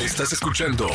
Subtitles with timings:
[0.00, 0.90] Estás escuchando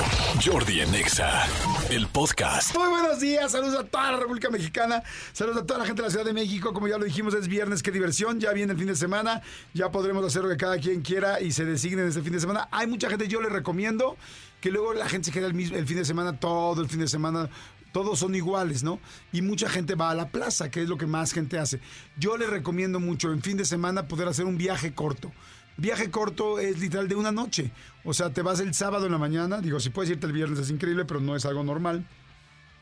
[0.46, 1.48] Jordi en Exa,
[1.90, 2.78] el podcast.
[2.78, 5.02] Muy buenos días, saludos a toda la República Mexicana,
[5.34, 7.48] saludos a toda la gente de la Ciudad de México, como ya lo dijimos es
[7.48, 9.42] viernes, qué diversión, ya viene el fin de semana,
[9.74, 12.40] ya podremos hacer lo que cada quien quiera y se designe en este fin de
[12.40, 12.70] semana.
[12.72, 14.18] Hay mucha gente, yo les recomiendo
[14.62, 17.08] que luego la gente se quede el, mismo, fin de semana, todo el fin de
[17.08, 17.50] semana,
[17.92, 19.00] todos son iguales, ¿no?
[19.34, 21.80] Y mucha gente va a la plaza, que es lo que más gente hace.
[22.18, 25.32] Yo les recomiendo mucho en fin de semana poder hacer un viaje corto.
[25.78, 27.72] Viaje corto es literal de una noche.
[28.04, 29.62] O sea, te vas el sábado en la mañana.
[29.62, 32.06] Digo, si puedes irte el viernes es increíble, pero no es algo normal.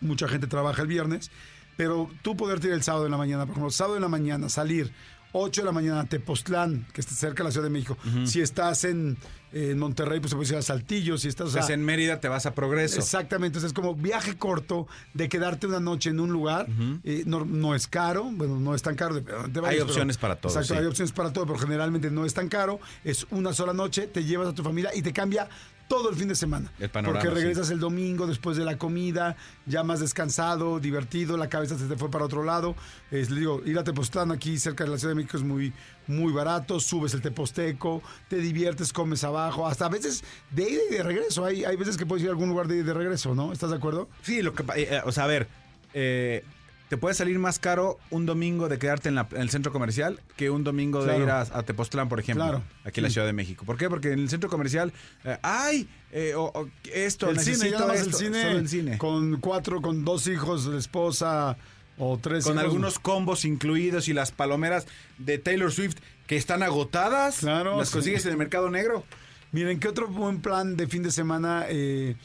[0.01, 1.31] Mucha gente trabaja el viernes.
[1.77, 4.49] Pero tú poderte ir el sábado en la mañana, por ejemplo, sábado en la mañana,
[4.49, 4.91] salir
[5.31, 7.97] 8 de la mañana, Tepoztlán, que está cerca de la Ciudad de México.
[8.25, 9.17] Si estás en,
[9.53, 11.17] en Monterrey, pues te puedes ir a Saltillo.
[11.17, 12.97] Si estás o sea, Pues en Mérida te vas a Progreso.
[12.99, 16.67] Exactamente, entonces es como viaje corto de quedarte una noche en un lugar.
[17.03, 19.21] eh, no, no es caro, bueno, no es tan caro.
[19.65, 20.79] Hay opciones para todo, Exacto, sí.
[20.79, 22.79] hay opciones para todo, pero generalmente no es tan caro.
[23.03, 25.47] Es una sola noche, te llevas a tu familia y te cambia
[25.89, 26.71] todo el fin de semana.
[26.79, 27.41] El panorama, Porque sí.
[27.41, 31.97] regresas el domingo después de la comida, ya más descansado, divertido, la cabeza se te
[31.97, 32.75] fue para otro lado.
[33.11, 35.73] Es, le digo, ir a Tepoztlán aquí cerca de la Ciudad de México es muy,
[36.07, 40.93] muy barato, subes el Teposteco, te diviertes, comes abajo, hasta a veces de ida y
[40.93, 41.43] de regreso.
[41.43, 43.51] Hay, hay veces que puedes ir a algún lugar de ida y de regreso, ¿no?
[43.51, 44.07] ¿Estás de acuerdo?
[44.21, 45.47] Sí, lo que, eh, eh, o sea, a ver,
[45.93, 46.43] eh,
[46.89, 50.19] te puede salir más caro un domingo de quedarte en, la- en el centro comercial
[50.35, 51.17] que un domingo Claro.
[51.19, 53.09] de ir a, a Tepoztlán, por ejemplo, Claro, aquí en la.
[53.11, 53.63] Ciudad de México.
[53.65, 53.89] ¿Por qué?
[53.89, 54.91] Porque en el centro comercial,
[55.23, 58.67] eh, ay, eh, o- o esto, el cine, necesito más el esto", cine, solo el
[58.69, 58.97] cine.
[58.97, 61.57] Con, Con cuatro, con dos hijos, la esposa
[61.97, 62.57] o tres hijos.
[62.57, 67.93] algunos combos incluidos y las palomeras de Taylor Swift que están agotadas, Claro, las sí.
[67.93, 69.03] consigues en el mercado negro.
[69.51, 71.65] Miren, ¿qué otro buen plan de fin de semana?
[71.69, 72.15] Eh,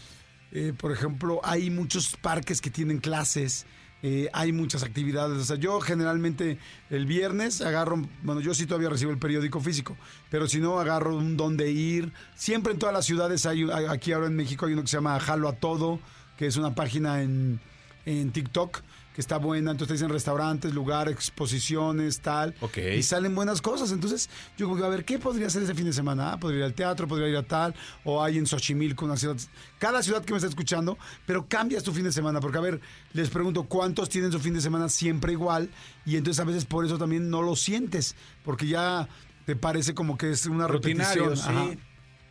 [0.53, 3.67] eh, por ejemplo, hay muchos parques que tienen clases.
[4.07, 5.39] Eh, hay muchas actividades.
[5.39, 6.59] O sea, yo generalmente
[6.91, 9.97] el viernes agarro, bueno, yo sí todavía recibo el periódico físico,
[10.31, 12.13] pero si no, agarro un dónde ir.
[12.37, 15.19] Siempre en todas las ciudades hay- aquí ahora en México hay uno que se llama
[15.21, 16.01] Jalo a Todo,
[16.37, 17.61] que es una página en,
[18.05, 18.83] en TikTok
[19.15, 19.71] que está buena.
[19.71, 22.55] Entonces te dicen restaurantes, lugares, exposiciones, tal.
[22.61, 22.79] Ok.
[22.97, 23.93] Y salen buenas cosas.
[23.93, 26.33] Entonces, yo como que, a ver, ¿qué podría hacer ese fin de semana?
[26.33, 29.37] Ah, podría ir al teatro, podría ir a tal, o hay en Xochimilco, una ciudad.
[29.79, 32.41] Cada ciudad que me está escuchando, pero cambias tu fin de semana.
[32.41, 32.81] Porque, a ver,
[33.13, 35.71] les pregunto, ¿cuántos tienen su fin de semana siempre igual?
[36.05, 39.09] Y entonces a veces por eso también no lo sientes, porque ya
[39.47, 41.73] te parece como que es una Rutinario, repetición.
[41.73, 41.79] Sí.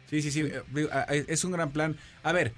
[0.09, 0.41] Sí, sí, sí.
[0.41, 1.95] eh, Es un gran plan.
[2.23, 2.53] A ver,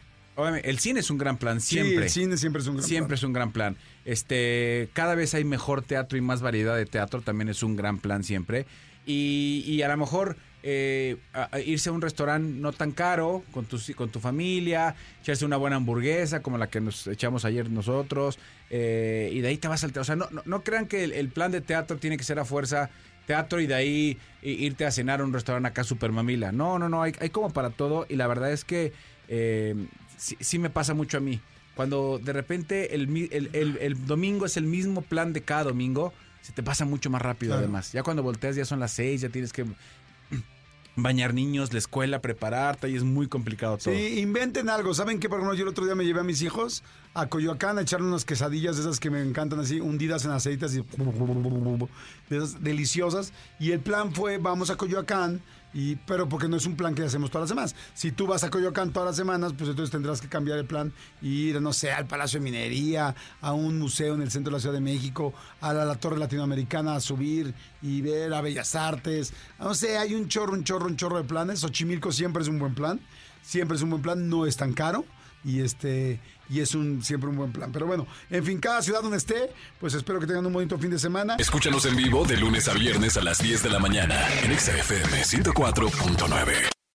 [0.64, 2.04] el cine es un gran plan, Sí, siempre.
[2.06, 3.18] el cine siempre es un gran Siempre plan.
[3.18, 3.78] es un gran plan.
[4.06, 8.00] Este, cada vez hay mejor teatro y más variedad de teatro, también es un gran
[8.00, 8.66] plan siempre.
[9.06, 10.36] Y, y a lo mejor
[10.68, 14.96] eh, a- a irse a un restaurante no tan caro con tu, con tu familia,
[15.22, 18.40] echarse una buena hamburguesa como la que nos echamos ayer nosotros,
[18.72, 20.02] eh, y de ahí te vas al teatro.
[20.02, 22.40] O sea, no, no, no crean que el, el plan de teatro tiene que ser
[22.40, 22.90] a fuerza
[23.28, 26.52] teatro y de ahí irte a cenar a un restaurante acá super mamila.
[26.52, 28.92] No, no, no, hay, hay como para todo y la verdad es que
[29.28, 29.76] eh,
[30.18, 31.40] sí, sí me pasa mucho a mí.
[31.76, 36.14] Cuando de repente el, el- el- el domingo es el mismo plan de cada domingo,
[36.42, 37.64] se te pasa mucho más rápido Claro.
[37.64, 37.92] además.
[37.92, 39.66] Ya cuando volteas ya son las seis, ya tienes que
[40.96, 43.94] bañar niños, la escuela, prepararte y es muy complicado todo.
[43.94, 44.94] Sí, inventen algo.
[44.94, 45.28] ¿Saben qué?
[45.28, 46.84] Por ejemplo, yo el otro día me llevé a mis hijos
[47.14, 50.66] a Coyoacán a echarle unas quesadillas de esas que me encantan así, hundidas en aceite,
[50.66, 50.82] así,
[52.30, 53.34] de esas deliciosas.
[53.60, 55.42] Y el plan fue, vamos a Coyoacán,
[55.76, 57.76] y, pero porque no es un plan que hacemos todas las semanas.
[57.94, 60.94] Si tú vas a Coyoacán todas las semanas, pues entonces tendrás que cambiar el plan
[61.22, 64.56] y ir, no sé, al Palacio de Minería, a un museo en el centro de
[64.56, 68.74] la Ciudad de México, a la, la Torre Latinoamericana a subir y ver a Bellas
[68.74, 69.34] Artes.
[69.60, 71.60] No sé, hay un chorro, un chorro, un chorro de planes.
[71.60, 73.02] Xochimilco siempre es un buen plan.
[73.42, 75.04] Siempre es un buen plan, no es tan caro
[75.46, 76.20] y este
[76.50, 77.72] y es un siempre un buen plan.
[77.72, 80.92] Pero bueno, en fin, cada ciudad donde esté, pues espero que tengan un bonito fin
[80.92, 81.36] de semana.
[81.40, 84.78] Escúchanos en vivo de lunes a viernes a las 10 de la mañana en Exa
[84.78, 86.75] FM 104.9.